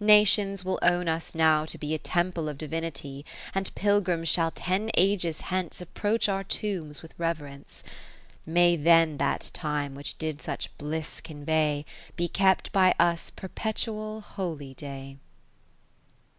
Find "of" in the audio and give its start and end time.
2.48-2.56